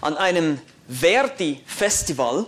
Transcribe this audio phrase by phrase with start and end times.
[0.00, 2.46] an einem Verdi-Festival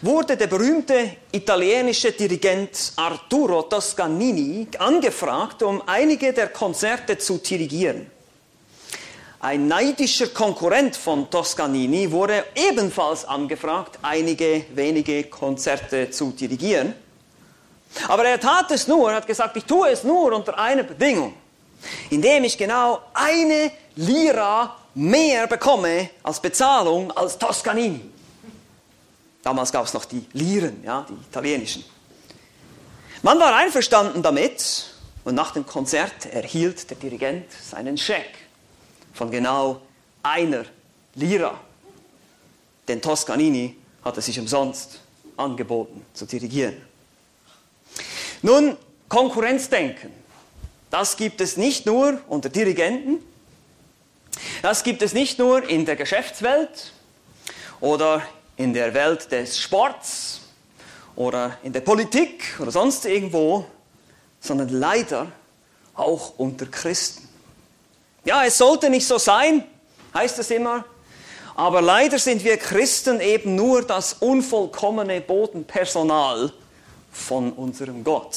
[0.00, 8.10] wurde der berühmte italienische Dirigent Arturo Toscanini angefragt, um einige der Konzerte zu dirigieren.
[9.40, 16.94] Ein neidischer Konkurrent von Toscanini wurde ebenfalls angefragt, einige wenige Konzerte zu dirigieren.
[18.06, 21.34] Aber er tat es nur, er hat gesagt, ich tue es nur unter einer Bedingung,
[22.10, 28.00] indem ich genau eine Lira mehr bekomme als Bezahlung als Toscanini.
[29.42, 31.84] Damals gab es noch die Liren, ja, die italienischen.
[33.22, 34.86] Man war einverstanden damit
[35.24, 38.30] und nach dem Konzert erhielt der Dirigent seinen Scheck
[39.12, 39.80] von genau
[40.22, 40.64] einer
[41.14, 41.58] Lira.
[42.88, 45.00] Denn Toscanini hatte sich umsonst
[45.36, 46.76] angeboten zu dirigieren.
[48.42, 48.76] Nun,
[49.08, 50.10] Konkurrenzdenken,
[50.90, 53.22] das gibt es nicht nur unter Dirigenten,
[54.62, 56.92] das gibt es nicht nur in der Geschäftswelt
[57.80, 58.22] oder
[58.56, 60.40] in der Welt des Sports
[61.16, 63.66] oder in der Politik oder sonst irgendwo,
[64.40, 65.32] sondern leider
[65.94, 67.28] auch unter Christen.
[68.24, 69.64] Ja, es sollte nicht so sein,
[70.14, 70.84] heißt es immer,
[71.54, 76.52] aber leider sind wir Christen eben nur das unvollkommene Bodenpersonal
[77.10, 78.36] von unserem Gott.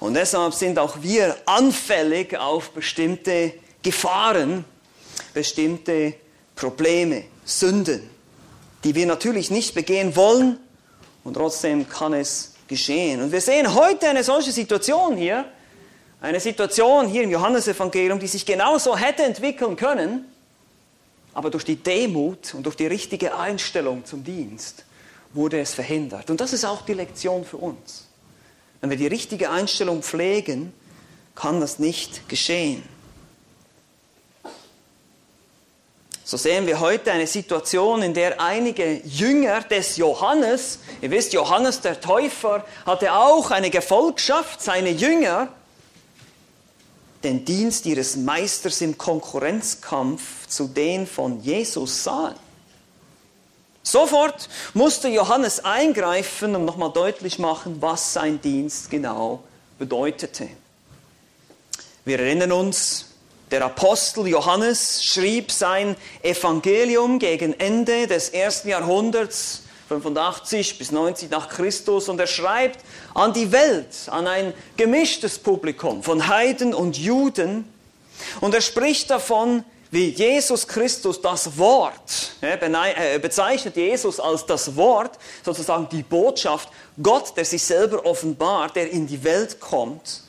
[0.00, 4.64] Und deshalb sind auch wir anfällig auf bestimmte Gefahren,
[5.32, 6.14] bestimmte
[6.54, 8.08] Probleme, Sünden,
[8.84, 10.58] die wir natürlich nicht begehen wollen
[11.24, 13.22] und trotzdem kann es geschehen.
[13.22, 15.44] Und wir sehen heute eine solche Situation hier,
[16.20, 20.24] eine Situation hier im Johannesevangelium, die sich genauso hätte entwickeln können,
[21.34, 24.84] aber durch die Demut und durch die richtige Einstellung zum Dienst
[25.32, 26.30] wurde es verhindert.
[26.30, 28.06] Und das ist auch die Lektion für uns.
[28.80, 30.72] Wenn wir die richtige Einstellung pflegen,
[31.34, 32.82] kann das nicht geschehen.
[36.24, 41.80] So sehen wir heute eine Situation, in der einige Jünger des Johannes, ihr wisst, Johannes
[41.80, 45.48] der Täufer hatte auch eine Gefolgschaft, seine Jünger,
[47.24, 52.36] den Dienst ihres Meisters im Konkurrenzkampf zu den von Jesus sahen.
[53.82, 59.42] Sofort musste Johannes eingreifen und nochmal deutlich machen, was sein Dienst genau
[59.78, 60.48] bedeutete.
[62.04, 63.11] Wir erinnern uns,
[63.52, 71.50] der Apostel Johannes schrieb sein Evangelium gegen Ende des ersten Jahrhunderts, 85 bis 90 nach
[71.50, 72.80] Christus, und er schreibt
[73.12, 77.70] an die Welt, an ein gemischtes Publikum von Heiden und Juden,
[78.40, 85.18] und er spricht davon, wie Jesus Christus das Wort, er bezeichnet Jesus als das Wort,
[85.44, 86.70] sozusagen die Botschaft,
[87.02, 90.21] Gott, der sich selber offenbart, der in die Welt kommt,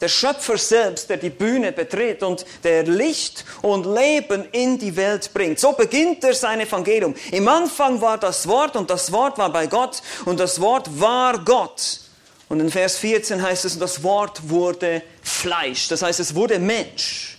[0.00, 5.32] der Schöpfer selbst, der die Bühne betritt und der Licht und Leben in die Welt
[5.32, 5.58] bringt.
[5.58, 7.14] So beginnt er sein Evangelium.
[7.32, 11.38] Im Anfang war das Wort und das Wort war bei Gott und das Wort war
[11.38, 12.00] Gott.
[12.48, 15.88] Und in Vers 14 heißt es, das Wort wurde Fleisch.
[15.88, 17.38] Das heißt, es wurde Mensch.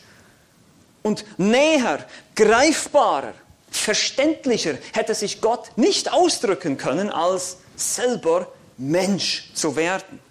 [1.01, 3.33] Und näher, greifbarer,
[3.69, 10.26] verständlicher hätte sich Gott nicht ausdrücken können, als selber Mensch zu werden.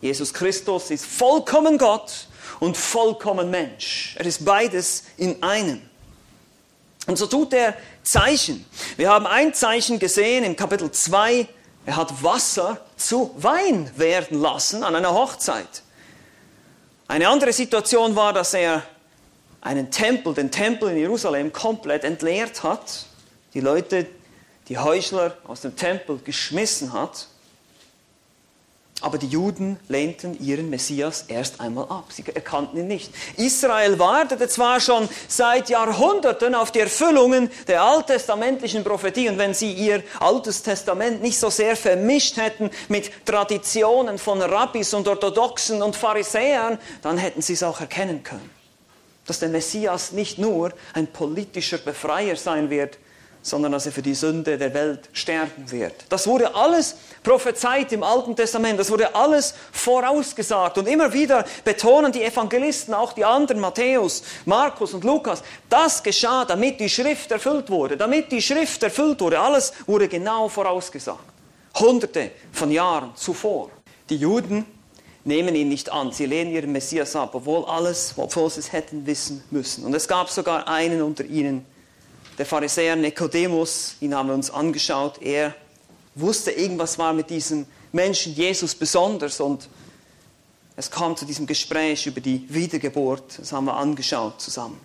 [0.00, 2.26] Jesus Christus ist vollkommen Gott
[2.58, 4.16] und vollkommen Mensch.
[4.18, 5.82] Er ist beides in einem.
[7.06, 8.64] Und so tut er Zeichen.
[8.96, 11.48] Wir haben ein Zeichen gesehen im Kapitel 2.
[11.86, 15.82] Er hat Wasser zu Wein werden lassen an einer Hochzeit.
[17.08, 18.82] Eine andere Situation war, dass er
[19.60, 23.06] einen Tempel, den Tempel in Jerusalem, komplett entleert hat.
[23.54, 24.06] Die Leute,
[24.68, 27.26] die Heuchler aus dem Tempel geschmissen hat.
[29.02, 32.04] Aber die Juden lehnten ihren Messias erst einmal ab.
[32.10, 33.10] Sie erkannten ihn nicht.
[33.36, 39.72] Israel wartete zwar schon seit Jahrhunderten auf die Erfüllungen der alttestamentlichen Prophetie und wenn sie
[39.72, 45.96] ihr altes Testament nicht so sehr vermischt hätten mit Traditionen von Rabbis und Orthodoxen und
[45.96, 48.50] Pharisäern, dann hätten sie es auch erkennen können.
[49.26, 52.98] Dass der Messias nicht nur ein politischer Befreier sein wird,
[53.42, 55.94] sondern dass er für die Sünde der Welt sterben wird.
[56.08, 62.12] Das wurde alles prophezeit im Alten Testament, das wurde alles vorausgesagt und immer wieder betonen
[62.12, 67.70] die Evangelisten, auch die anderen, Matthäus, Markus und Lukas, das geschah, damit die Schrift erfüllt
[67.70, 71.20] wurde, damit die Schrift erfüllt wurde, alles wurde genau vorausgesagt.
[71.78, 73.70] Hunderte von Jahren zuvor.
[74.08, 74.66] Die Juden
[75.24, 79.06] nehmen ihn nicht an, sie lehnen ihren Messias ab, obwohl alles, obwohl sie es hätten
[79.06, 79.84] wissen müssen.
[79.84, 81.64] Und es gab sogar einen unter ihnen,
[82.40, 85.54] der Pharisäer Nikodemus, ihn haben wir uns angeschaut, er
[86.14, 89.68] wusste, irgendwas war mit diesem Menschen Jesus besonders und
[90.74, 94.80] es kam zu diesem Gespräch über die Wiedergeburt, das haben wir angeschaut zusammen.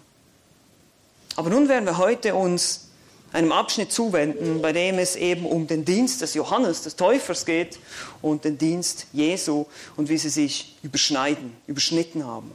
[1.38, 2.90] Aber nun werden wir heute uns
[3.31, 7.80] einem Abschnitt zuwenden, bei dem es eben um den Dienst des Johannes, des Täufers geht
[8.22, 9.66] und den Dienst Jesu
[9.96, 12.51] und wie sie sich überschneiden, überschnitten haben.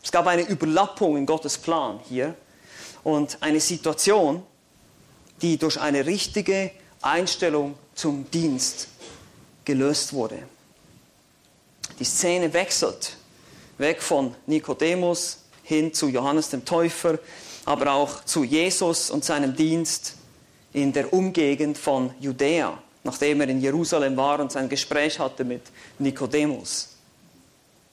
[0.00, 2.36] Es gab eine Überlappung in Gottes Plan hier
[3.04, 4.42] und eine Situation,
[5.42, 6.70] die durch eine richtige
[7.02, 8.88] Einstellung zum Dienst
[9.64, 10.38] gelöst wurde.
[11.98, 13.16] Die Szene wechselt
[13.78, 17.18] weg von Nikodemus hin zu Johannes dem Täufer,
[17.64, 20.14] aber auch zu Jesus und seinem Dienst
[20.72, 25.62] in der Umgegend von Judäa, nachdem er in Jerusalem war und sein Gespräch hatte mit
[25.98, 26.90] Nikodemus.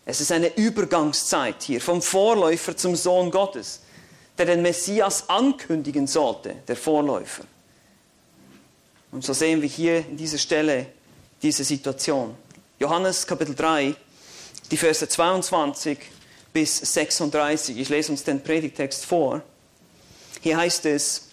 [0.05, 3.81] Es ist eine Übergangszeit hier vom Vorläufer zum Sohn Gottes,
[4.41, 7.43] der den Messias ankündigen sollte, der Vorläufer.
[9.11, 10.87] Und so sehen wir hier in dieser Stelle
[11.43, 12.35] diese Situation.
[12.79, 13.93] Johannes Kapitel 3,
[14.71, 15.99] die Verse 22
[16.51, 17.77] bis 36.
[17.77, 19.43] Ich lese uns den Predigtext vor.
[20.41, 21.27] Hier heißt es,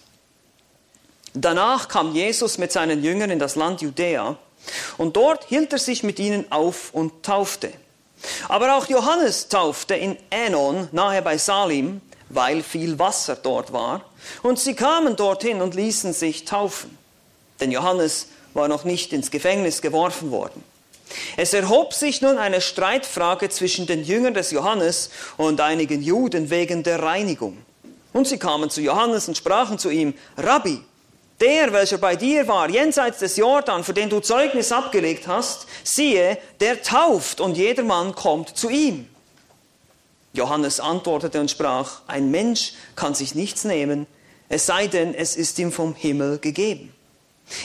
[1.33, 4.37] Danach kam Jesus mit seinen Jüngern in das Land Judäa
[4.97, 7.71] und dort hielt er sich mit ihnen auf und taufte.
[8.49, 14.01] Aber auch Johannes taufte in Änon nahe bei Salim, weil viel Wasser dort war,
[14.43, 16.97] und sie kamen dorthin und ließen sich taufen.
[17.59, 20.63] Denn Johannes war noch nicht ins Gefängnis geworfen worden.
[21.37, 26.83] Es erhob sich nun eine Streitfrage zwischen den Jüngern des Johannes und einigen Juden wegen
[26.83, 27.57] der Reinigung.
[28.13, 30.81] Und sie kamen zu Johannes und sprachen zu ihm, Rabbi,
[31.39, 36.37] der, welcher bei dir war, jenseits des Jordan, für den du Zeugnis abgelegt hast, siehe,
[36.59, 39.08] der tauft und jedermann kommt zu ihm.
[40.33, 44.07] Johannes antwortete und sprach, ein Mensch kann sich nichts nehmen,
[44.47, 46.93] es sei denn, es ist ihm vom Himmel gegeben.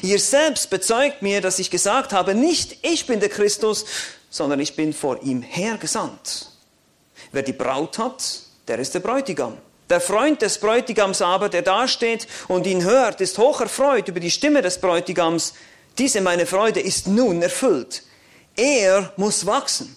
[0.03, 3.85] Ihr selbst bezeugt mir, dass ich gesagt habe, nicht ich bin der Christus,
[4.31, 6.51] sondern ich bin vor ihm hergesandt.
[7.33, 9.59] Wer die Braut hat, der ist der Bräutigam.
[9.91, 14.31] Der Freund des Bräutigams aber, der dasteht und ihn hört, ist hoch erfreut über die
[14.31, 15.53] Stimme des Bräutigams.
[15.99, 18.03] Diese meine Freude ist nun erfüllt.
[18.57, 19.97] Er muss wachsen,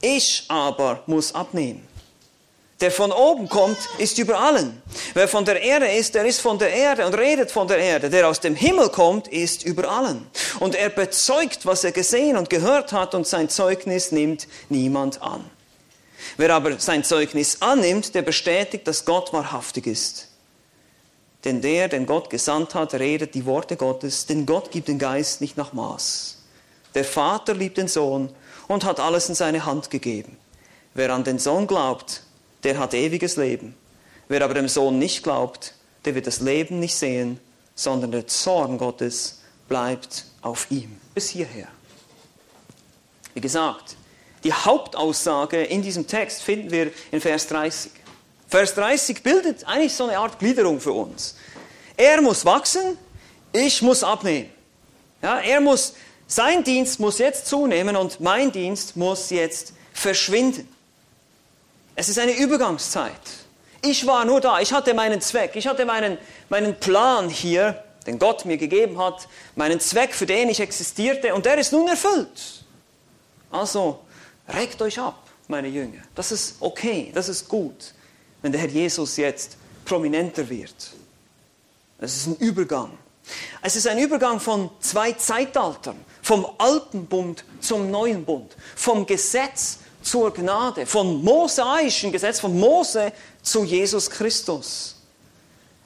[0.00, 1.86] ich aber muss abnehmen.
[2.80, 4.82] Der von oben kommt, ist über allen.
[5.14, 8.10] Wer von der Erde ist, der ist von der Erde und redet von der Erde.
[8.10, 10.26] Der aus dem Himmel kommt, ist über allen.
[10.60, 15.42] Und er bezeugt, was er gesehen und gehört hat, und sein Zeugnis nimmt niemand an.
[16.36, 20.28] Wer aber sein Zeugnis annimmt, der bestätigt, dass Gott wahrhaftig ist.
[21.46, 25.40] Denn der, den Gott gesandt hat, redet die Worte Gottes, denn Gott gibt den Geist
[25.40, 26.42] nicht nach Maß.
[26.94, 28.30] Der Vater liebt den Sohn
[28.68, 30.36] und hat alles in seine Hand gegeben.
[30.92, 32.22] Wer an den Sohn glaubt,
[32.62, 33.74] der hat ewiges Leben.
[34.28, 35.74] Wer aber dem Sohn nicht glaubt,
[36.04, 37.40] der wird das Leben nicht sehen,
[37.74, 40.96] sondern der Zorn Gottes bleibt auf ihm.
[41.14, 41.68] Bis hierher.
[43.34, 43.96] Wie gesagt,
[44.44, 47.92] die Hauptaussage in diesem Text finden wir in Vers 30.
[48.48, 51.36] Vers 30 bildet eigentlich so eine Art Gliederung für uns.
[51.96, 52.96] Er muss wachsen,
[53.52, 54.50] ich muss abnehmen.
[55.22, 55.94] Ja, er muss,
[56.26, 60.68] sein Dienst muss jetzt zunehmen und mein Dienst muss jetzt verschwinden.
[61.96, 63.12] Es ist eine Übergangszeit.
[63.82, 68.20] Ich war nur da, ich hatte meinen Zweck, ich hatte meinen, meinen Plan hier, den
[68.20, 69.26] Gott mir gegeben hat,
[69.56, 72.64] meinen Zweck, für den ich existierte, und der ist nun erfüllt.
[73.50, 74.06] Also
[74.48, 76.02] Regt euch ab, meine Jünger.
[76.14, 77.94] Das ist okay, das ist gut,
[78.42, 80.92] wenn der Herr Jesus jetzt prominenter wird.
[81.98, 82.96] Es ist ein Übergang.
[83.60, 89.78] Es ist ein Übergang von zwei Zeitaltern, vom alten Bund zum neuen Bund, vom Gesetz
[90.06, 94.96] zur Gnade, vom mosaischen Gesetz, von Mose zu Jesus Christus.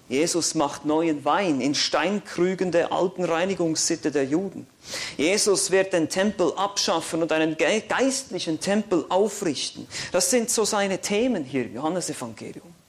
[0.09, 4.67] Jesus macht neuen Wein in Steinkrügen der alten Reinigungssitte der Juden.
[5.17, 9.87] Jesus wird den Tempel abschaffen und einen geistlichen Tempel aufrichten.
[10.11, 12.80] Das sind so seine Themen hier im Johannesevangelium.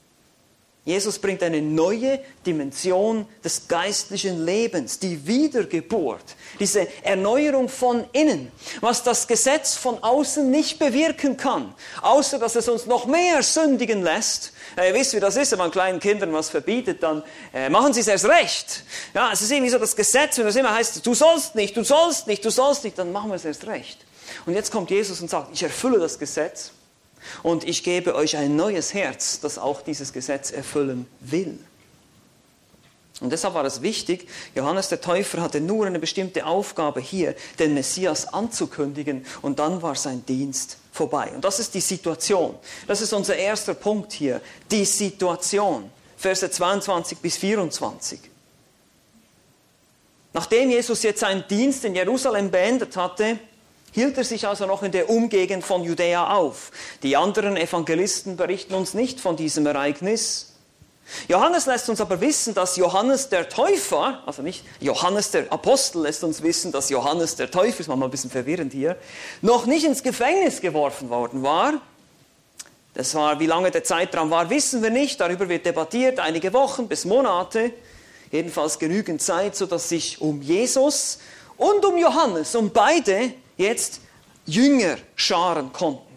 [0.83, 6.23] Jesus bringt eine neue Dimension des geistlichen Lebens, die Wiedergeburt,
[6.59, 12.67] diese Erneuerung von innen, was das Gesetz von außen nicht bewirken kann, außer dass es
[12.67, 14.53] uns noch mehr sündigen lässt.
[14.75, 17.21] Ja, ihr wisst, wie das ist, wenn man kleinen Kindern was verbietet, dann
[17.53, 18.83] äh, machen sie es erst recht.
[19.13, 21.83] Ja, es ist irgendwie so das Gesetz, wenn das immer heißt, du sollst nicht, du
[21.83, 23.99] sollst nicht, du sollst nicht, dann machen wir es erst recht.
[24.47, 26.71] Und jetzt kommt Jesus und sagt, ich erfülle das Gesetz
[27.43, 31.59] und ich gebe euch ein neues Herz, das auch dieses Gesetz erfüllen will.
[33.21, 37.75] Und deshalb war es wichtig, Johannes der Täufer hatte nur eine bestimmte Aufgabe hier, den
[37.75, 41.31] Messias anzukündigen und dann war sein Dienst vorbei.
[41.35, 42.55] Und das ist die Situation.
[42.87, 45.91] Das ist unser erster Punkt hier, die Situation.
[46.17, 48.19] Verse 22 bis 24.
[50.33, 53.37] Nachdem Jesus jetzt seinen Dienst in Jerusalem beendet hatte,
[53.91, 56.71] hielt er sich also noch in der Umgegend von Judäa auf.
[57.03, 60.47] Die anderen Evangelisten berichten uns nicht von diesem Ereignis.
[61.27, 66.23] Johannes lässt uns aber wissen, dass Johannes der Täufer, also nicht Johannes der Apostel lässt
[66.23, 68.97] uns wissen, dass Johannes der Täufer, ist manchmal ein bisschen verwirrend hier,
[69.41, 71.73] noch nicht ins Gefängnis geworfen worden war.
[72.93, 75.19] Das war, wie lange der Zeitraum war, wissen wir nicht.
[75.19, 77.71] Darüber wird debattiert, einige Wochen bis Monate.
[78.31, 81.19] Jedenfalls genügend Zeit, sodass sich um Jesus
[81.57, 84.01] und um Johannes, um beide jetzt
[84.45, 86.11] Jünger scharen konnten.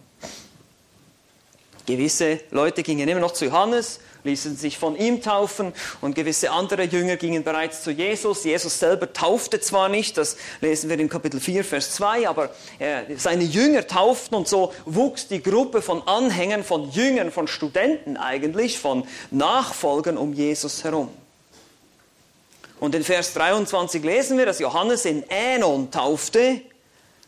[1.87, 6.85] Gewisse Leute gingen immer noch zu Johannes, ließen sich von ihm taufen und gewisse andere
[6.85, 8.45] Jünger gingen bereits zu Jesus.
[8.45, 12.49] Jesus selber taufte zwar nicht, das lesen wir in Kapitel 4, Vers 2, aber
[12.79, 18.17] äh, seine Jünger tauften und so wuchs die Gruppe von Anhängern, von Jüngern, von Studenten
[18.17, 21.11] eigentlich, von Nachfolgern um Jesus herum.
[22.81, 26.63] Und in Vers 23 lesen wir, dass Johannes in Änon taufte.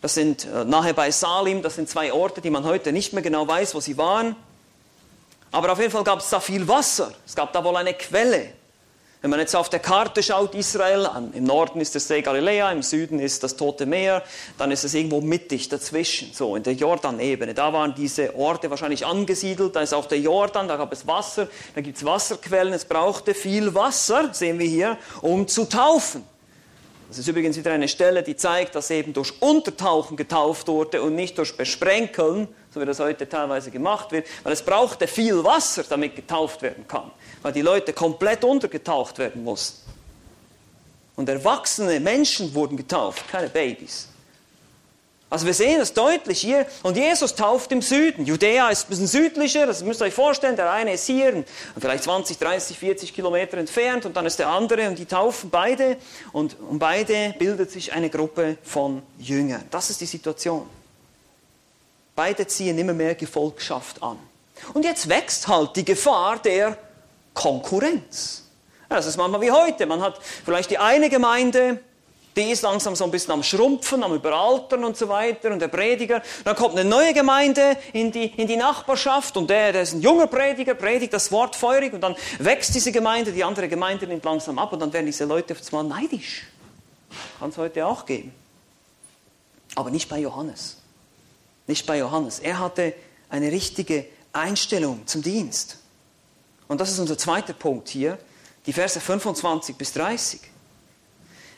[0.06, 3.24] Das sind äh, nahe bei Salim, das sind zwei Orte, die man heute nicht mehr
[3.24, 4.36] genau weiß, wo sie waren.
[5.50, 7.12] Aber auf jeden Fall gab es da viel Wasser.
[7.26, 8.50] Es gab da wohl eine Quelle.
[9.20, 12.84] Wenn man jetzt auf der Karte schaut, Israel, im Norden ist der See Galiläa, im
[12.84, 14.22] Süden ist das Tote Meer,
[14.58, 17.52] dann ist es irgendwo mittig dazwischen, so in der Jordanebene.
[17.52, 21.48] Da waren diese Orte wahrscheinlich angesiedelt, da ist auch der Jordan, da gab es Wasser,
[21.74, 26.22] da gibt es Wasserquellen, es brauchte viel Wasser, sehen wir hier, um zu taufen.
[27.08, 31.14] Das ist übrigens wieder eine Stelle, die zeigt, dass eben durch Untertauchen getauft wurde und
[31.14, 35.84] nicht durch Besprenkeln, so wie das heute teilweise gemacht wird, weil es brauchte viel Wasser,
[35.88, 37.10] damit getauft werden kann,
[37.42, 39.88] weil die Leute komplett untergetaucht werden mussten.
[41.14, 44.08] Und erwachsene Menschen wurden getauft, keine Babys.
[45.28, 46.66] Also wir sehen das deutlich hier.
[46.84, 48.24] Und Jesus tauft im Süden.
[48.24, 50.54] Judäa ist ein bisschen südlicher, das müsst ihr euch vorstellen.
[50.54, 51.44] Der eine ist hier,
[51.78, 55.96] vielleicht 20, 30, 40 Kilometer entfernt und dann ist der andere und die taufen beide.
[56.32, 59.64] Und um beide bildet sich eine Gruppe von Jüngern.
[59.70, 60.68] Das ist die Situation.
[62.14, 64.18] Beide ziehen immer mehr Gefolgschaft an.
[64.74, 66.78] Und jetzt wächst halt die Gefahr der
[67.34, 68.44] Konkurrenz.
[68.88, 69.86] Das ist manchmal wie heute.
[69.86, 71.80] Man hat vielleicht die eine Gemeinde,
[72.36, 75.68] die ist langsam so ein bisschen am Schrumpfen, am Überaltern und so weiter und der
[75.68, 76.22] Prediger.
[76.44, 80.02] Dann kommt eine neue Gemeinde in die, in die Nachbarschaft und der, der ist ein
[80.02, 84.24] junger Prediger, predigt das Wort feurig und dann wächst diese Gemeinde, die andere Gemeinde nimmt
[84.24, 86.46] langsam ab und dann werden diese Leute auf einmal neidisch.
[87.38, 88.34] Kann es heute auch geben.
[89.74, 90.76] Aber nicht bei Johannes.
[91.66, 92.38] Nicht bei Johannes.
[92.40, 92.92] Er hatte
[93.30, 95.78] eine richtige Einstellung zum Dienst.
[96.68, 98.18] Und das ist unser zweiter Punkt hier,
[98.66, 100.40] die Verse 25 bis 30.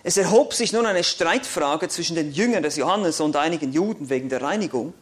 [0.09, 4.31] Es erhob sich nun eine Streitfrage zwischen den Jüngern des Johannes und einigen Juden wegen
[4.31, 4.95] der Reinigung.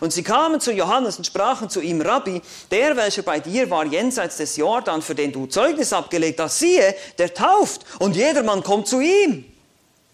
[0.00, 3.84] Und sie kamen zu Johannes und sprachen zu ihm, Rabbi, der, welcher bei dir war
[3.84, 8.88] jenseits des Jordan, für den du Zeugnis abgelegt hast, siehe, der tauft und jedermann kommt
[8.88, 9.44] zu ihm.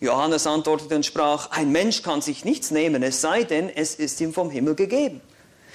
[0.01, 4.21] Johannes antwortete und sprach, ein Mensch kann sich nichts nehmen, es sei denn, es ist
[4.21, 5.21] ihm vom Himmel gegeben.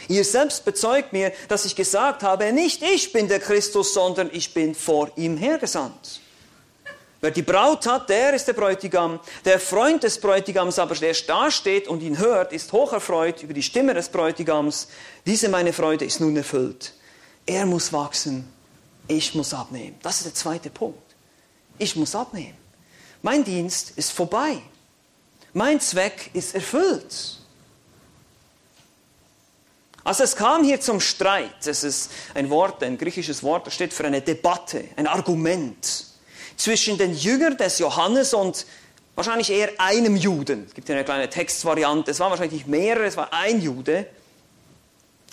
[0.09, 4.53] Ihr selbst bezeugt mir, dass ich gesagt habe, nicht ich bin der Christus, sondern ich
[4.53, 6.19] bin vor ihm hergesandt.
[7.19, 9.19] Wer die Braut hat, der ist der Bräutigam.
[9.43, 13.63] Der Freund des Bräutigams aber, der da steht und ihn hört, ist hocherfreut über die
[13.63, 14.87] Stimme des Bräutigams.
[15.25, 16.93] Diese meine Freude ist nun erfüllt.
[17.45, 18.47] Er muss wachsen,
[19.07, 19.95] ich muss abnehmen.
[20.03, 21.15] Das ist der zweite Punkt.
[21.79, 22.57] Ich muss abnehmen.
[23.23, 24.61] Mein Dienst ist vorbei.
[25.53, 27.39] Mein Zweck ist erfüllt.
[30.03, 31.65] Also es kam hier zum Streit.
[31.65, 36.05] Das ist ein Wort, ein griechisches Wort, das steht für eine Debatte, ein Argument
[36.57, 38.65] zwischen den Jüngern des Johannes und
[39.15, 40.65] wahrscheinlich eher einem Juden.
[40.67, 42.11] Es gibt hier eine kleine Textvariante.
[42.11, 44.07] Es waren wahrscheinlich mehrere, es war ein Jude.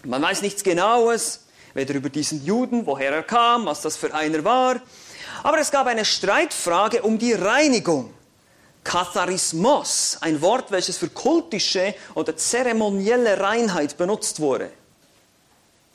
[0.04, 1.40] Man weiß nichts Genaues,
[1.72, 4.80] weder über diesen Juden, woher er kam, was das für einer war.
[5.42, 8.12] Aber es gab eine Streitfrage um die Reinigung.
[8.84, 14.70] Katharismos, ein Wort, welches für kultische oder zeremonielle Reinheit benutzt wurde.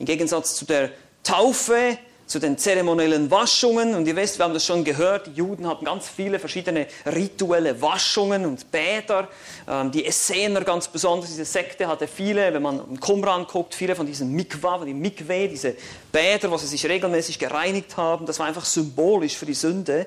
[0.00, 0.90] Im Gegensatz zu der
[1.22, 1.98] Taufe
[2.30, 3.96] zu den zeremoniellen Waschungen.
[3.96, 7.82] Und ihr wisst, wir haben das schon gehört, die Juden hatten ganz viele verschiedene rituelle
[7.82, 9.26] Waschungen und Bäder.
[9.68, 13.96] Ähm, die Essener ganz besonders, diese Sekte hatte viele, wenn man in Qumran guckt, viele
[13.96, 15.74] von diesen Mikwa, von den Mikwe, diese
[16.12, 18.26] Bäder, wo sie sich regelmäßig gereinigt haben.
[18.26, 20.06] Das war einfach symbolisch für die Sünde,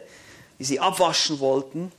[0.60, 1.92] die sie abwaschen wollten.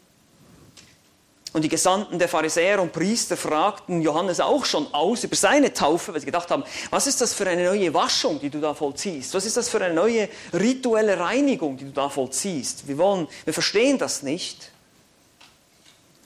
[1.54, 6.12] Und die Gesandten der Pharisäer und Priester fragten Johannes auch schon aus über seine Taufe,
[6.12, 9.32] weil sie gedacht haben, was ist das für eine neue Waschung, die du da vollziehst?
[9.34, 12.88] Was ist das für eine neue rituelle Reinigung, die du da vollziehst?
[12.88, 14.72] Wir wollen, wir verstehen das nicht.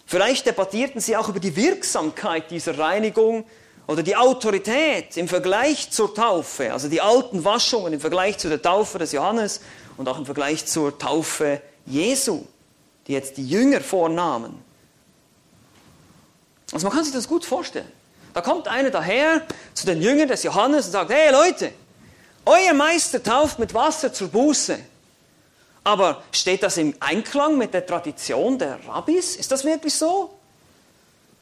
[0.07, 3.45] Vielleicht debattierten sie auch über die Wirksamkeit dieser Reinigung
[3.87, 8.63] oder die Autorität im Vergleich zur Taufe, also die alten Waschungen im Vergleich zu der
[8.63, 9.61] Taufe des Johannes
[9.99, 12.47] und auch im Vergleich zur Taufe Jesu,
[13.07, 14.67] die jetzt die Jünger vornahmen.
[16.73, 17.91] Also man kann sich das gut vorstellen.
[18.35, 19.43] Da kommt einer daher
[19.75, 21.73] zu den Jüngern des Johannes und sagt, hey Leute,
[22.45, 24.79] euer Meister tauft mit Wasser zur Buße.
[25.85, 29.37] Aber steht das im Einklang mit der Tradition der Rabbis?
[29.37, 30.39] Ist das wirklich so?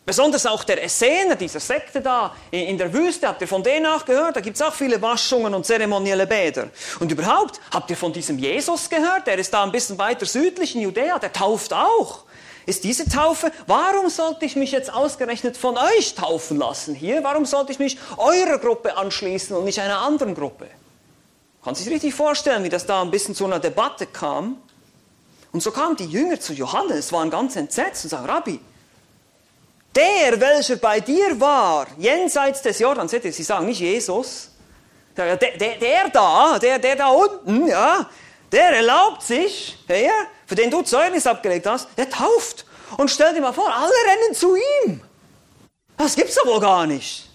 [0.04, 4.04] Besonders auch der Essener, dieser Sekte da in der Wüste, habt ihr von denen auch
[4.04, 4.36] gehört?
[4.36, 6.68] Da gibt es auch viele Waschungen und zeremonielle Bäder.
[7.00, 9.26] Und überhaupt, habt ihr von diesem Jesus gehört?
[9.26, 12.22] Der ist da ein bisschen weiter südlich in Judäa, der tauft auch.
[12.66, 17.22] Ist diese Taufe, warum sollte ich mich jetzt ausgerechnet von euch taufen lassen hier?
[17.22, 20.66] Warum sollte ich mich eurer Gruppe anschließen und nicht einer anderen Gruppe?
[21.62, 24.60] Kann sich richtig vorstellen, wie das da ein bisschen zu einer Debatte kam.
[25.52, 28.60] Und so kamen die Jünger zu Johannes, waren ganz entsetzt und sagen, Rabbi,
[29.94, 34.50] der, welcher bei dir war, jenseits des Jordans, seht ihr, sie sagen nicht Jesus,
[35.16, 38.10] der, der, der da, der, der da unten, ja,
[38.52, 40.10] der erlaubt sich, der,
[40.46, 42.64] für den du Zeugnis abgelegt hast, der tauft.
[42.96, 45.00] Und stell dir mal vor, alle rennen zu ihm.
[45.96, 47.28] Das gibt's doch wohl gar nicht.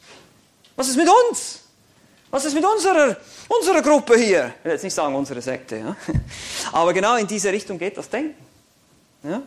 [0.76, 1.60] Was ist mit uns?
[2.30, 3.18] Was ist mit unserer,
[3.50, 4.54] unserer Gruppe hier?
[4.60, 5.96] Ich will jetzt nicht sagen unsere Sekte, ja?
[6.72, 8.46] aber genau in diese Richtung geht das Denken.
[9.24, 9.42] Ja?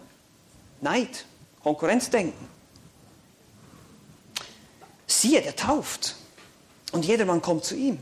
[0.81, 1.25] Neid,
[1.63, 2.55] Konkurrenzdenken
[5.25, 6.17] siehe, der tauft.
[6.93, 7.99] Und jedermann kommt zu ihm.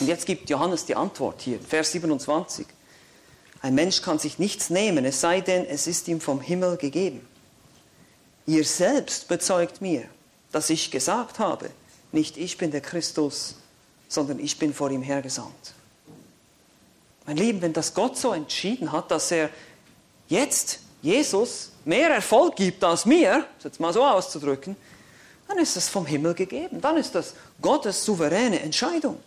[0.00, 2.66] Und jetzt gibt Johannes die Antwort hier, Vers 27.
[3.60, 7.26] Ein Mensch kann sich nichts nehmen, es sei denn, es ist ihm vom Himmel gegeben.
[8.46, 10.04] Ihr selbst bezeugt mir,
[10.50, 11.70] dass ich gesagt habe,
[12.10, 13.56] nicht ich bin der Christus,
[14.08, 15.74] sondern ich bin vor ihm hergesandt.
[17.24, 19.48] Mein Lieben, wenn das Gott so entschieden hat, dass er
[20.28, 24.76] jetzt Jesus mehr Erfolg gibt als mir, jetzt mal so auszudrücken,
[25.48, 26.80] dann ist das vom Himmel gegeben.
[26.80, 29.18] Dann ist das Gottes souveräne Entscheidung.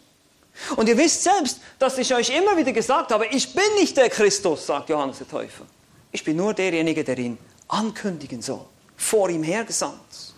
[0.75, 4.09] Und ihr wisst selbst, dass ich euch immer wieder gesagt habe, ich bin nicht der
[4.09, 5.65] Christus, sagt Johannes der Täufer.
[6.11, 10.33] Ich bin nur derjenige, der ihn ankündigen soll, vor ihm hergesandt.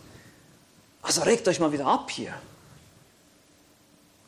[1.01, 2.33] Also regt euch mal wieder ab hier.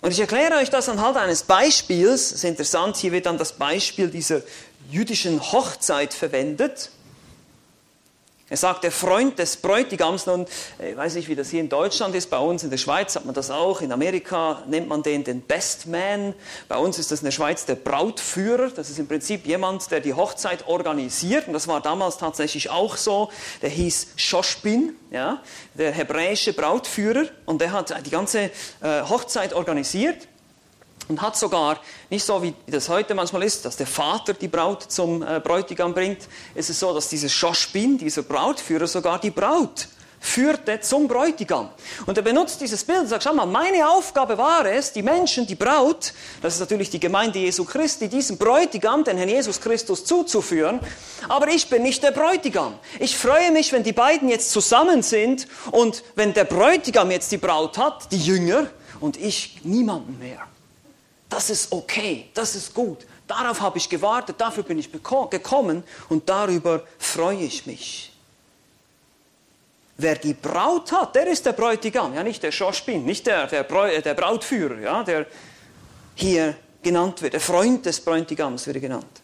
[0.01, 2.27] Und ich erkläre euch das anhand eines Beispiels.
[2.27, 4.41] Es ist interessant, hier wird dann das Beispiel dieser
[4.89, 6.91] jüdischen Hochzeit verwendet.
[8.51, 10.47] Er sagt, der Freund des Bräutigams, nun,
[10.79, 13.25] ich weiß nicht, wie das hier in Deutschland ist, bei uns in der Schweiz hat
[13.25, 16.33] man das auch, in Amerika nennt man den den Best Man,
[16.67, 19.99] bei uns ist das in der Schweiz der Brautführer, das ist im Prinzip jemand, der
[19.99, 23.29] die Hochzeit organisiert und das war damals tatsächlich auch so,
[23.61, 25.43] der hieß Shoshbin, ja,
[25.75, 28.49] der hebräische Brautführer und der hat die ganze
[28.81, 30.28] äh, Hochzeit organisiert
[31.09, 34.83] und hat sogar, nicht so wie das heute manchmal ist, dass der Vater die Braut
[34.83, 39.87] zum äh, Bräutigam bringt, ist es so, dass dieser Schoschbin, dieser Brautführer, sogar die Braut
[40.21, 41.69] führte zum Bräutigam.
[42.05, 45.47] Und er benutzt dieses Bild und sagt, schau mal, meine Aufgabe war es, die Menschen,
[45.47, 50.03] die Braut, das ist natürlich die Gemeinde Jesu Christi, diesem Bräutigam, den Herrn Jesus Christus
[50.03, 50.81] zuzuführen.
[51.29, 52.77] Aber ich bin nicht der Bräutigam.
[52.99, 57.37] Ich freue mich, wenn die beiden jetzt zusammen sind und wenn der Bräutigam jetzt die
[57.37, 58.67] Braut hat, die Jünger,
[58.99, 60.45] und ich niemanden mehr.
[61.29, 63.05] Das ist okay, das ist gut.
[63.27, 68.11] Darauf habe ich gewartet, dafür bin ich gekommen und darüber freue ich mich.
[69.97, 73.63] Wer die Braut hat, der ist der Bräutigam, ja nicht der Schoschbin, nicht der, der,
[73.63, 75.27] der Brautführer, ja, der
[76.15, 77.33] hier genannt wird.
[77.33, 79.21] Der Freund des Bräutigams wird genannt.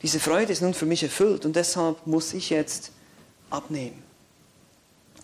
[0.00, 2.92] Diese Freude ist nun für mich erfüllt und deshalb muss ich jetzt
[3.50, 4.02] abnehmen,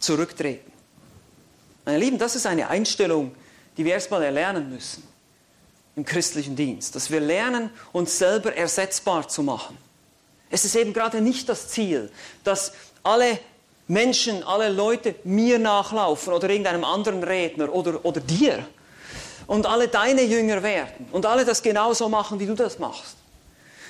[0.01, 0.73] zurücktreten.
[1.85, 3.33] Meine Lieben, das ist eine Einstellung,
[3.77, 5.10] die wir erstmal erlernen müssen
[6.01, 9.77] im christlichen Dienst, dass wir lernen, uns selber ersetzbar zu machen.
[10.49, 12.11] Es ist eben gerade nicht das Ziel,
[12.43, 13.39] dass alle
[13.87, 18.67] Menschen, alle Leute mir nachlaufen oder irgendeinem anderen Redner oder, oder dir
[19.47, 23.17] und alle deine Jünger werden und alle das genauso machen, wie du das machst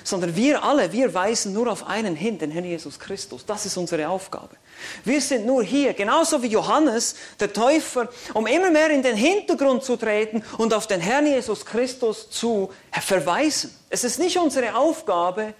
[0.03, 3.45] sondern wir alle, wir weisen nur auf einen hin, den Herrn Jesus Christus.
[3.45, 4.55] Das ist unsere Aufgabe.
[5.03, 9.83] Wir sind nur hier, genauso wie Johannes, der Täufer, um immer mehr in den Hintergrund
[9.83, 13.75] zu treten und auf den Herrn Jesus Christus zu verweisen.
[13.89, 15.53] Es ist nicht unsere Aufgabe,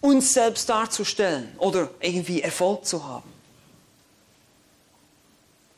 [0.00, 3.32] uns selbst darzustellen oder irgendwie Erfolg zu haben.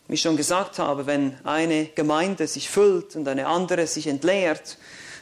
[0.08, 4.76] Wie ich schon gesagt habe, wenn eine Gemeinde sich füllt und eine andere sich entleert,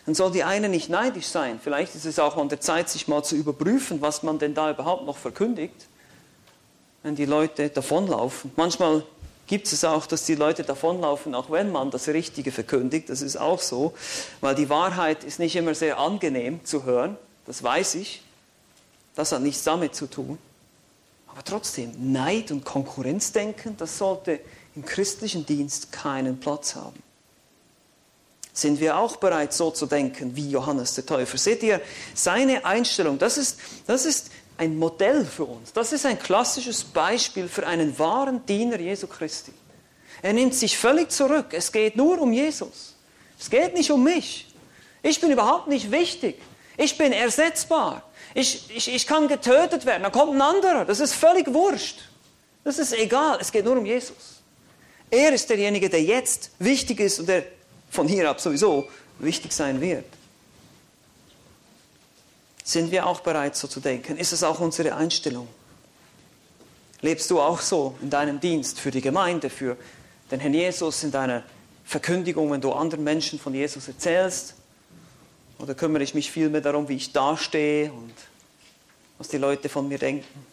[0.07, 1.61] dann soll die eine nicht neidisch sein.
[1.63, 4.71] Vielleicht ist es auch an der Zeit, sich mal zu überprüfen, was man denn da
[4.71, 5.87] überhaupt noch verkündigt,
[7.03, 8.53] wenn die Leute davonlaufen.
[8.57, 9.05] Manchmal
[9.47, 13.09] gibt es auch, dass die Leute davonlaufen, auch wenn man das Richtige verkündigt.
[13.11, 13.95] Das ist auch so,
[14.41, 17.17] weil die Wahrheit ist nicht immer sehr angenehm zu hören.
[17.47, 18.23] Das weiß ich.
[19.15, 20.39] Das hat nichts damit zu tun.
[21.27, 24.41] Aber trotzdem, Neid und Konkurrenzdenken, das sollte
[24.75, 27.03] im christlichen Dienst keinen Platz haben
[28.53, 31.39] sind wir auch bereit, so zu denken wie Johannes der Täufer.
[31.39, 31.81] Seht ihr,
[32.15, 35.73] seine Einstellung, das ist, das ist ein Modell für uns.
[35.73, 39.53] Das ist ein klassisches Beispiel für einen wahren Diener Jesu Christi.
[40.23, 41.47] Er nimmt sich völlig zurück.
[41.53, 42.95] Es geht nur um Jesus.
[43.39, 44.47] Es geht nicht um mich.
[45.03, 46.41] Ich bin überhaupt nicht wichtig.
[46.77, 48.03] Ich bin ersetzbar.
[48.35, 50.05] Ich, ich, ich kann getötet werden.
[50.05, 50.85] Dann kommt ein anderer.
[50.85, 52.01] Das ist völlig wurscht.
[52.65, 53.39] Das ist egal.
[53.41, 54.43] Es geht nur um Jesus.
[55.11, 57.45] Er ist derjenige, der jetzt wichtig ist und der
[57.91, 58.89] von hier ab sowieso
[59.19, 60.07] wichtig sein wird.
[62.65, 64.17] Sind wir auch bereit, so zu denken?
[64.17, 65.49] Ist es auch unsere Einstellung?
[67.01, 69.77] Lebst du auch so in deinem Dienst für die Gemeinde, für
[70.31, 71.43] den Herrn Jesus, in deiner
[71.85, 74.55] Verkündigung, wenn du anderen Menschen von Jesus erzählst?
[75.59, 78.15] Oder kümmere ich mich vielmehr darum, wie ich dastehe und
[79.19, 80.47] was die Leute von mir denken?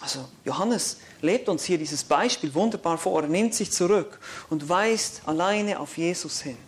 [0.00, 3.22] Also Johannes lebt uns hier dieses Beispiel wunderbar vor.
[3.22, 4.18] Er nimmt sich zurück
[4.50, 6.58] und weist alleine auf Jesus hin.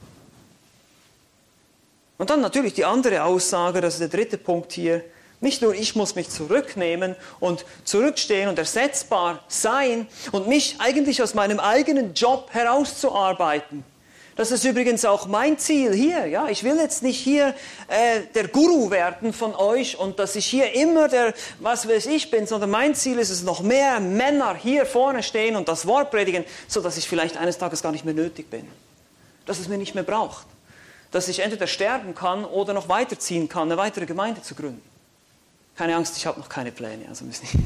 [2.16, 5.02] Und dann natürlich die andere Aussage, das ist der dritte Punkt hier.
[5.40, 11.34] Nicht nur ich muss mich zurücknehmen und zurückstehen und ersetzbar sein und mich eigentlich aus
[11.34, 13.84] meinem eigenen Job herauszuarbeiten.
[14.36, 16.26] Das ist übrigens auch mein Ziel hier.
[16.26, 17.54] Ja, ich will jetzt nicht hier
[17.88, 22.30] äh, der Guru werden von euch und dass ich hier immer der was weiß ich
[22.30, 26.10] bin, sondern mein Ziel ist es, noch mehr Männer hier vorne stehen und das Wort
[26.10, 28.66] predigen, so dass ich vielleicht eines Tages gar nicht mehr nötig bin,
[29.46, 30.46] dass es mir nicht mehr braucht
[31.14, 34.82] dass ich entweder sterben kann oder noch weiterziehen kann, eine weitere Gemeinde zu gründen.
[35.76, 37.08] Keine Angst, ich habe noch keine Pläne.
[37.08, 37.24] Also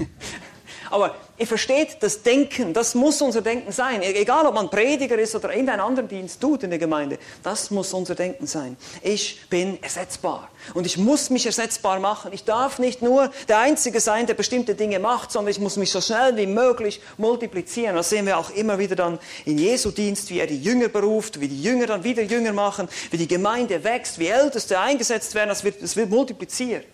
[0.90, 4.03] Aber ihr versteht, das Denken, das muss unser Denken sein.
[4.03, 7.70] E-, egal, ob man Prediger ist oder irgendeinen anderen Dienst tut in der Gemeinde, das
[7.70, 8.77] muss unser Denken sein.
[9.03, 12.33] Ich bin ersetzbar und ich muss mich ersetzbar machen.
[12.33, 15.90] Ich darf nicht nur der Einzige sein, der bestimmte Dinge macht, sondern ich muss mich
[15.90, 17.96] so schnell wie möglich multiplizieren.
[17.96, 21.40] Das sehen wir auch immer wieder dann in Jesu Dienst, wie er die Jünger beruft,
[21.40, 25.48] wie die Jünger dann wieder Jünger machen, wie die Gemeinde wächst, wie Älteste eingesetzt werden.
[25.48, 26.87] Das wird, das wird multipliziert.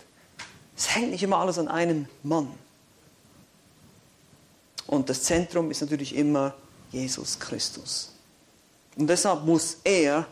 [0.76, 2.48] Es hängt nicht immer alles an einem Mann.
[4.86, 6.54] Und das Zentrum ist natürlich immer
[6.90, 8.12] Jesus Christus.
[8.96, 10.26] Und deshalb muss er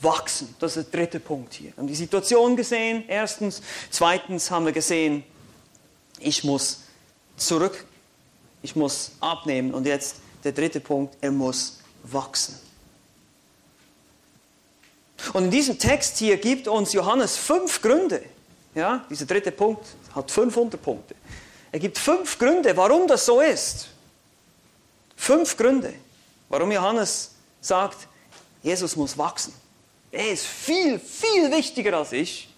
[0.00, 0.54] wachsen.
[0.58, 1.70] Das ist der dritte Punkt hier.
[1.70, 3.60] Wir haben die Situation gesehen, erstens.
[3.90, 5.24] Zweitens haben wir gesehen,
[6.20, 6.80] ich muss
[7.36, 7.84] zurück,
[8.62, 9.74] ich muss abnehmen.
[9.74, 12.58] Und jetzt der dritte Punkt, er muss wachsen.
[15.32, 18.22] Und in diesem Text hier gibt uns Johannes fünf Gründe.
[18.74, 19.84] Ja, dieser dritte Punkt
[20.14, 21.16] hat fünf Unterpunkte.
[21.72, 23.88] Er gibt fünf Gründe, warum das so ist.
[25.16, 25.92] Fünf Gründe,
[26.48, 28.08] warum Johannes sagt,
[28.62, 29.52] Jesus muss wachsen.
[30.10, 32.48] Er ist viel, viel wichtiger als ich.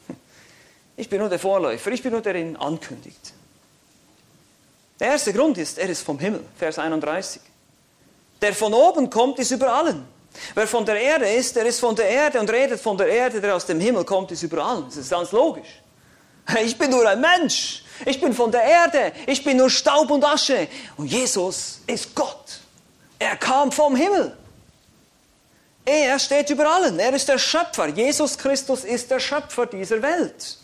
[0.96, 3.32] Ich bin nur der Vorläufer, ich bin nur der, der ihn ankündigt.
[5.00, 7.40] Der erste Grund ist, er ist vom Himmel, Vers 31.
[8.42, 10.06] Der von oben kommt, ist über allen.
[10.54, 13.40] Wer von der Erde ist, der ist von der Erde und redet von der Erde,
[13.40, 14.84] der aus dem Himmel kommt, ist über allen.
[14.84, 15.80] Das ist ganz logisch.
[16.62, 17.82] Ich bin nur ein Mensch.
[18.06, 19.12] Ich bin von der Erde.
[19.26, 20.68] Ich bin nur Staub und Asche.
[20.96, 22.60] Und Jesus ist Gott.
[23.18, 24.36] Er kam vom Himmel.
[25.84, 26.98] Er steht über allen.
[26.98, 27.88] Er ist der Schöpfer.
[27.88, 30.58] Jesus Christus ist der Schöpfer dieser Welt.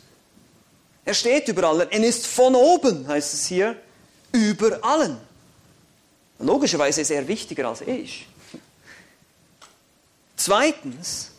[1.05, 1.90] Er steht über allen.
[1.90, 3.77] Er ist von oben, heißt es hier,
[4.33, 5.18] über allen.
[6.38, 8.27] Logischerweise ist er wichtiger als ich.
[10.37, 11.31] Zweitens,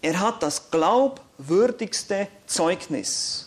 [0.00, 3.45] er hat das glaubwürdigste Zeugnis.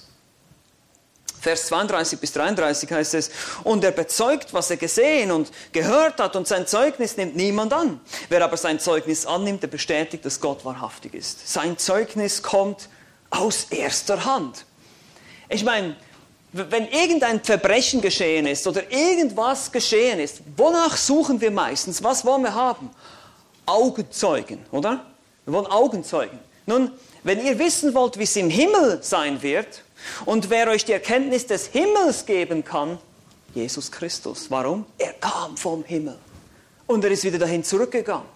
[1.50, 3.32] Vers 32 bis 33 heißt es,
[3.64, 8.00] und er bezeugt, was er gesehen und gehört hat, und sein Zeugnis nimmt niemand an.
[8.30, 11.52] Wer aber sein Zeugnis annimmt, der bestätigt, dass Gott wahrhaftig ist.
[11.52, 12.88] Sein Zeugnis kommt
[13.32, 14.66] aus erster Hand.
[15.50, 15.96] Ich meine,
[16.52, 22.04] wenn irgendein Verbrechen geschehen ist oder irgendwas geschehen ist, wonach suchen wir meistens?
[22.04, 22.92] Was wollen wir haben?
[23.66, 25.04] Augenzeugen, oder?
[25.46, 26.38] Wir wollen Augenzeugen.
[26.68, 26.92] Nun,
[27.24, 29.84] wenn ihr wissen wollt, wie es im Himmel sein wird,
[30.26, 32.98] und wer euch die Erkenntnis des Himmels geben kann,
[33.54, 34.50] Jesus Christus.
[34.50, 34.86] Warum?
[34.98, 36.18] Er kam vom Himmel
[36.88, 38.28] und er ist wieder dahin zurückgegangen.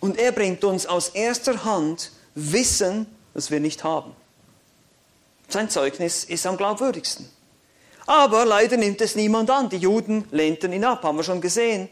[0.00, 4.12] Und er bringt uns aus erster Hand Wissen, das wir nicht haben.
[5.48, 7.28] Sein Zeugnis ist am glaubwürdigsten.
[8.06, 9.68] Aber leider nimmt es niemand an.
[9.68, 11.88] Die Juden lehnten ihn ab, haben wir schon gesehen.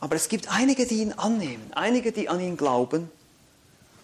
[0.00, 3.10] Aber es gibt einige, die ihn annehmen, einige, die an ihn glauben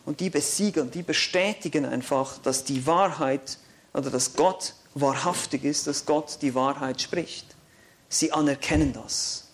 [0.07, 3.59] und die besiegeln, die bestätigen einfach, dass die Wahrheit
[3.93, 7.47] oder dass Gott wahrhaftig ist, dass Gott die Wahrheit spricht.
[8.09, 9.49] Sie anerkennen das.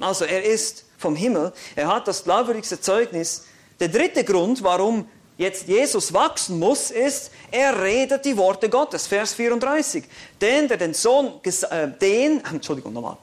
[0.00, 3.44] Also er ist vom Himmel, er hat das glaubwürdigste Zeugnis.
[3.78, 9.06] Der dritte Grund, warum jetzt Jesus wachsen muss, ist, er redet die Worte Gottes.
[9.06, 10.04] Vers 34.
[10.40, 13.18] Den, der den Sohn, äh, den, Entschuldigung nochmal,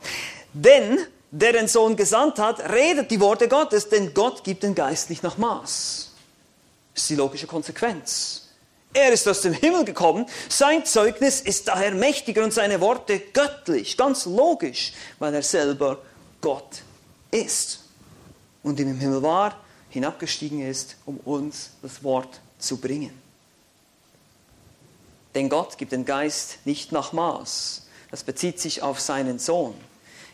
[0.54, 1.00] denn
[1.32, 5.24] der den Sohn gesandt hat, redet die Worte Gottes, denn Gott gibt den Geist nicht
[5.24, 6.11] nach Maß.
[6.94, 8.50] Ist die logische Konsequenz.
[8.94, 13.96] Er ist aus dem Himmel gekommen, sein Zeugnis ist daher mächtiger und seine Worte göttlich,
[13.96, 16.00] ganz logisch, weil er selber
[16.42, 16.82] Gott
[17.32, 17.80] ist
[18.64, 19.58] und im Himmel war,
[19.90, 23.18] hinabgestiegen ist, um uns das Wort zu bringen.
[25.36, 27.84] Denn Gott gibt den Geist nicht nach Maß.
[28.10, 29.74] Das bezieht sich auf seinen Sohn.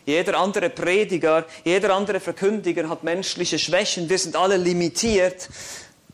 [0.04, 4.08] Jeder andere Prediger, jeder andere Verkündiger hat menschliche Schwächen.
[4.08, 5.48] Wir sind alle limitiert,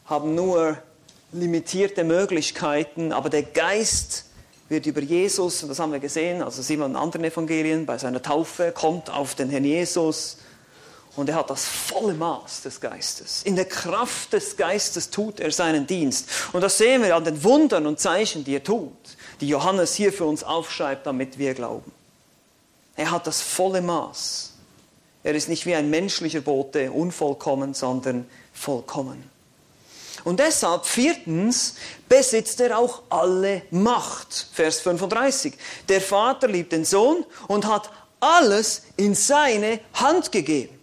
[0.06, 0.78] haben nur
[1.32, 3.12] limitierte Möglichkeiten.
[3.12, 4.26] Aber der Geist
[4.68, 7.98] wird über Jesus, und das haben wir gesehen, also sehen wir in anderen Evangelien, bei
[7.98, 10.38] seiner Taufe, kommt auf den Herrn Jesus
[11.16, 13.42] und er hat das volle Maß des Geistes.
[13.44, 16.28] In der Kraft des Geistes tut er seinen Dienst.
[16.52, 18.92] Und das sehen wir an den Wundern und Zeichen, die er tut,
[19.40, 21.92] die Johannes hier für uns aufschreibt, damit wir glauben.
[22.96, 24.54] Er hat das volle Maß.
[25.22, 29.33] Er ist nicht wie ein menschlicher Bote, unvollkommen, sondern vollkommen.
[30.24, 31.74] Und deshalb, viertens,
[32.08, 34.48] besitzt er auch alle Macht.
[34.52, 35.54] Vers 35.
[35.88, 40.74] Der Vater liebt den Sohn und hat alles in seine Hand gegeben.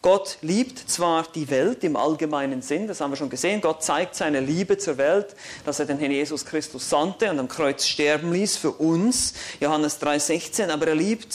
[0.00, 3.60] Gott liebt zwar die Welt im allgemeinen Sinn, das haben wir schon gesehen.
[3.60, 5.34] Gott zeigt seine Liebe zur Welt,
[5.64, 9.34] dass er den Herrn Jesus Christus sandte und am Kreuz sterben ließ für uns.
[9.58, 10.70] Johannes 3,16.
[10.70, 11.34] Aber er liebt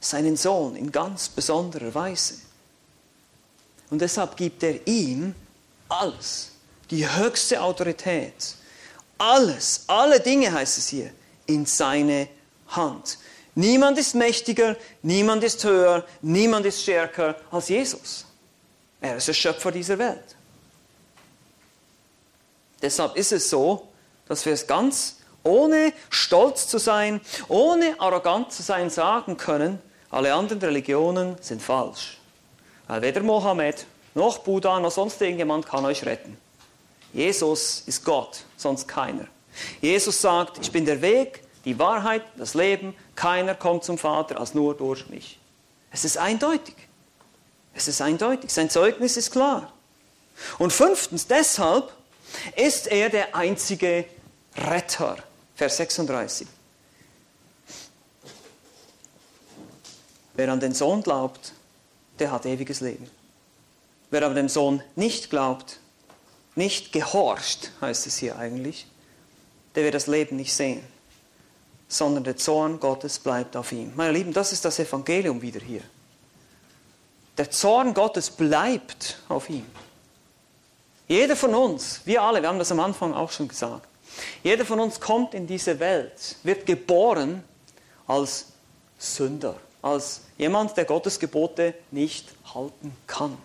[0.00, 2.34] seinen Sohn in ganz besonderer Weise.
[3.90, 5.34] Und deshalb gibt er ihm
[5.88, 6.52] alles,
[6.90, 8.54] die höchste Autorität,
[9.18, 11.10] alles, alle Dinge heißt es hier,
[11.46, 12.28] in seine
[12.68, 13.18] Hand.
[13.54, 18.24] Niemand ist mächtiger, niemand ist höher, niemand ist stärker als Jesus.
[19.00, 20.36] Er ist der Schöpfer dieser Welt.
[22.80, 23.88] Deshalb ist es so,
[24.28, 30.32] dass wir es ganz ohne stolz zu sein, ohne arrogant zu sein sagen können, alle
[30.32, 32.18] anderen Religionen sind falsch.
[32.86, 33.86] Weil weder Mohammed
[34.18, 36.36] noch Buddha noch sonst irgendjemand kann euch retten.
[37.14, 39.26] Jesus ist Gott, sonst keiner.
[39.80, 42.94] Jesus sagt, ich bin der Weg, die Wahrheit, das Leben.
[43.14, 45.38] Keiner kommt zum Vater als nur durch mich.
[45.90, 46.74] Es ist eindeutig.
[47.74, 48.52] Es ist eindeutig.
[48.52, 49.72] Sein Zeugnis ist klar.
[50.58, 51.92] Und fünftens, deshalb
[52.56, 54.04] ist er der einzige
[54.56, 55.16] Retter.
[55.56, 56.46] Vers 36.
[60.34, 61.52] Wer an den Sohn glaubt,
[62.18, 63.17] der hat ewiges Leben.
[64.10, 65.80] Wer aber dem Sohn nicht glaubt,
[66.54, 68.86] nicht gehorcht, heißt es hier eigentlich,
[69.74, 70.82] der wird das Leben nicht sehen,
[71.88, 73.92] sondern der Zorn Gottes bleibt auf ihm.
[73.96, 75.82] Meine Lieben, das ist das Evangelium wieder hier.
[77.36, 79.66] Der Zorn Gottes bleibt auf ihm.
[81.06, 83.86] Jeder von uns, wir alle, wir haben das am Anfang auch schon gesagt,
[84.42, 87.44] jeder von uns kommt in diese Welt, wird geboren
[88.06, 88.46] als
[88.98, 93.38] Sünder, als jemand, der Gottes Gebote nicht halten kann.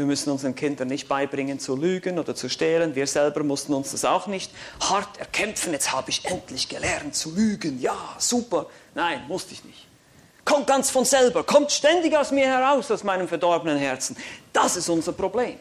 [0.00, 2.94] Wir müssen unseren Kindern nicht beibringen zu lügen oder zu stehlen.
[2.94, 5.74] Wir selber mussten uns das auch nicht hart erkämpfen.
[5.74, 7.78] Jetzt habe ich endlich gelernt zu lügen.
[7.82, 8.64] Ja, super.
[8.94, 9.86] Nein, musste ich nicht.
[10.46, 14.16] Kommt ganz von selber, kommt ständig aus mir heraus, aus meinem verdorbenen Herzen.
[14.54, 15.60] Das ist unser Problem.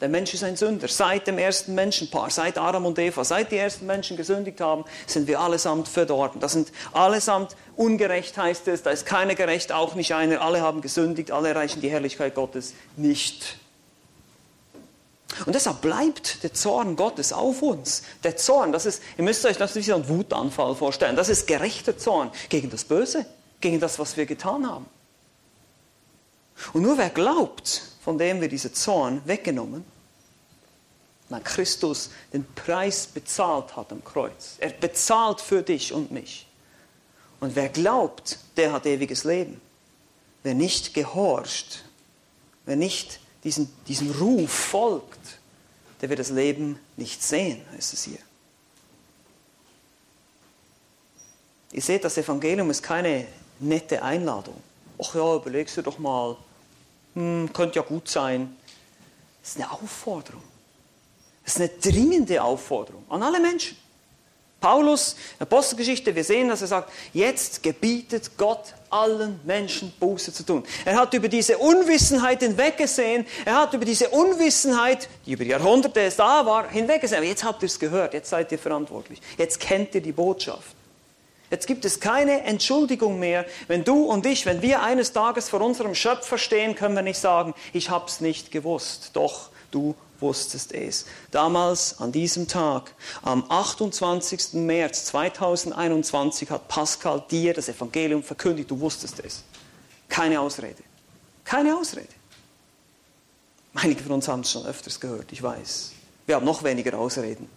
[0.00, 0.88] Der Mensch ist ein Sünder.
[0.88, 5.28] Seit dem ersten Menschenpaar, seit Adam und Eva, seit die ersten Menschen gesündigt haben, sind
[5.28, 6.40] wir allesamt verdorben.
[6.40, 8.82] Das sind allesamt ungerecht, heißt es.
[8.82, 10.40] Da ist keiner gerecht, auch nicht einer.
[10.40, 13.58] Alle haben gesündigt, alle erreichen die Herrlichkeit Gottes nicht.
[15.44, 18.02] Und deshalb bleibt der Zorn Gottes auf uns.
[18.24, 21.14] Der Zorn, das ist, ihr müsst euch das wie so einen Wutanfall vorstellen.
[21.14, 23.26] Das ist gerechter Zorn gegen das Böse,
[23.60, 24.86] gegen das, was wir getan haben.
[26.72, 29.84] Und nur wer glaubt, von dem wird dieser Zorn weggenommen,
[31.28, 34.56] weil Christus den Preis bezahlt hat am Kreuz.
[34.58, 36.46] Er bezahlt für dich und mich.
[37.40, 39.60] Und wer glaubt, der hat ewiges Leben.
[40.42, 41.84] Wer nicht gehorcht,
[42.64, 45.38] wer nicht diesem, diesem Ruf folgt,
[46.00, 48.18] der wird das Leben nicht sehen, heißt es hier.
[51.72, 53.26] Ihr seht, das Evangelium ist keine
[53.60, 54.60] nette Einladung.
[55.00, 56.36] Ach ja, überlegst du doch mal,
[57.14, 58.56] hm, könnte ja gut sein.
[59.42, 60.42] Es ist eine Aufforderung.
[61.44, 63.76] Es ist eine dringende Aufforderung an alle Menschen.
[64.60, 70.64] Paulus, Apostelgeschichte, wir sehen, dass er sagt, jetzt gebietet Gott allen Menschen Buße zu tun.
[70.84, 76.44] Er hat über diese Unwissenheit hinweggesehen, er hat über diese Unwissenheit, die über Jahrhunderte da
[76.44, 77.20] war, hinweggesehen.
[77.20, 80.76] Aber jetzt habt ihr es gehört, jetzt seid ihr verantwortlich, jetzt kennt ihr die Botschaft.
[81.50, 83.44] Jetzt gibt es keine Entschuldigung mehr.
[83.66, 87.18] Wenn du und ich, wenn wir eines Tages vor unserem Schöpfer stehen, können wir nicht
[87.18, 89.10] sagen, ich hab's nicht gewusst.
[89.14, 91.06] Doch, du wusstest es.
[91.30, 94.54] Damals, an diesem Tag, am 28.
[94.54, 98.70] März 2021, hat Pascal dir das Evangelium verkündigt.
[98.70, 99.42] Du wusstest es.
[100.08, 100.82] Keine Ausrede.
[101.44, 102.08] Keine Ausrede.
[103.74, 105.92] Einige von uns haben es schon öfters gehört, ich weiß.
[106.26, 107.48] Wir haben noch weniger Ausreden.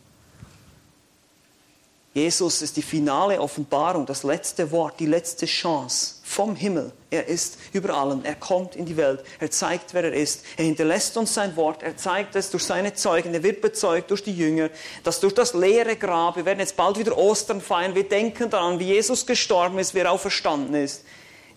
[2.14, 6.92] Jesus ist die finale Offenbarung, das letzte Wort, die letzte Chance vom Himmel.
[7.10, 8.24] Er ist über allem.
[8.24, 9.24] Er kommt in die Welt.
[9.40, 10.44] Er zeigt, wer er ist.
[10.58, 11.82] Er hinterlässt uns sein Wort.
[11.82, 13.34] Er zeigt es durch seine Zeugen.
[13.34, 14.70] Er wird bezeugt durch die Jünger.
[15.04, 16.36] Das durch das leere Grab.
[16.36, 17.96] Wir werden jetzt bald wieder Ostern feiern.
[17.96, 21.04] Wir denken daran, wie Jesus gestorben ist, wie er auferstanden ist.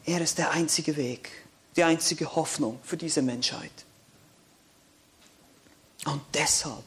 [0.07, 1.31] Er ist der einzige Weg,
[1.77, 3.73] die einzige Hoffnung für diese Menschheit.
[6.07, 6.85] Und deshalb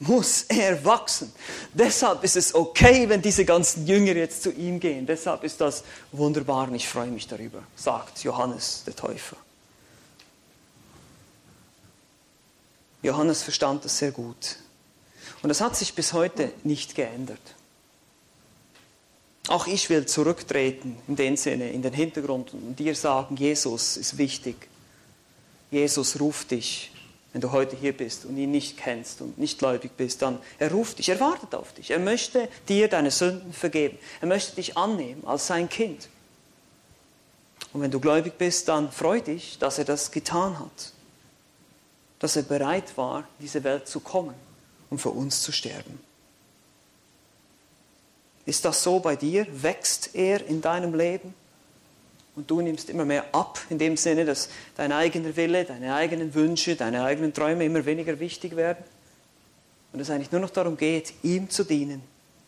[0.00, 1.32] muss er wachsen.
[1.72, 5.06] Deshalb ist es okay, wenn diese ganzen Jünger jetzt zu ihm gehen.
[5.06, 5.82] Deshalb ist das
[6.12, 9.36] wunderbar und ich freue mich darüber, sagt Johannes der Täufer.
[13.02, 14.56] Johannes verstand das sehr gut.
[15.42, 17.40] Und das hat sich bis heute nicht geändert.
[19.48, 24.18] Auch ich will zurücktreten in den Sinne, in den Hintergrund und dir sagen, Jesus ist
[24.18, 24.68] wichtig.
[25.70, 26.92] Jesus ruft dich
[27.32, 30.72] wenn du heute hier bist und ihn nicht kennst und nicht gläubig bist, dann er
[30.72, 31.90] ruft dich, er wartet auf dich.
[31.90, 33.98] Er möchte dir deine Sünden vergeben.
[34.20, 36.08] Er möchte dich annehmen als sein Kind.
[37.72, 40.92] Und wenn du gläubig bist, dann freu dich, dass er das getan hat.
[42.18, 44.34] Dass er bereit war, in diese Welt zu kommen
[44.90, 46.00] um für uns zu sterben.
[48.46, 49.46] Ist das so bei dir?
[49.50, 51.34] Wächst er in deinem Leben?
[52.38, 56.32] Und du nimmst immer mehr ab, in dem Sinne, dass dein eigener Wille, deine eigenen
[56.34, 58.84] Wünsche, deine eigenen Träume immer weniger wichtig werden.
[59.92, 62.00] Und es eigentlich nur noch darum geht, ihm zu dienen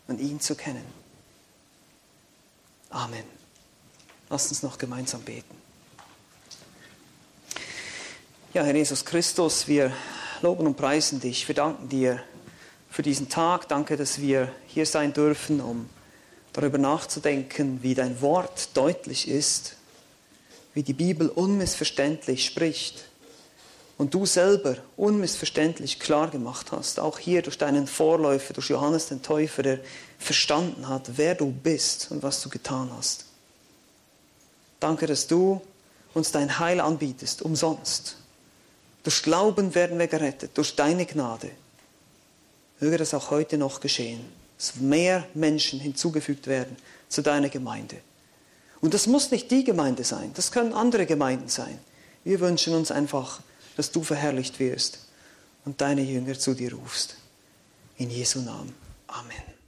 [0.06, 0.84] und ihn zu kennen.
[2.90, 3.24] Amen.
[4.28, 5.56] Lass uns noch gemeinsam beten.
[8.54, 9.90] Ja, Herr Jesus Christus, wir
[10.40, 11.48] loben und preisen dich.
[11.48, 12.22] Wir danken dir
[12.88, 13.66] für diesen Tag.
[13.66, 15.90] Danke, dass wir hier sein dürfen, um
[16.52, 19.78] darüber nachzudenken, wie dein Wort deutlich ist
[20.74, 23.04] wie die Bibel unmissverständlich spricht
[23.98, 29.22] und du selber unmissverständlich klar gemacht hast, auch hier durch deinen Vorläufer, durch Johannes den
[29.22, 29.80] Täufer, der
[30.18, 33.26] verstanden hat, wer du bist und was du getan hast.
[34.78, 35.60] Danke, dass du
[36.14, 38.16] uns dein Heil anbietest, umsonst.
[39.02, 41.50] Durch Glauben werden wir gerettet, durch deine Gnade.
[42.80, 44.24] Möge das auch heute noch geschehen,
[44.56, 46.76] dass mehr Menschen hinzugefügt werden
[47.08, 47.96] zu deiner Gemeinde.
[48.80, 51.78] Und das muss nicht die Gemeinde sein, das können andere Gemeinden sein.
[52.24, 53.40] Wir wünschen uns einfach,
[53.76, 54.98] dass du verherrlicht wirst
[55.64, 57.16] und deine Jünger zu dir rufst.
[57.96, 58.74] In Jesu Namen.
[59.08, 59.59] Amen.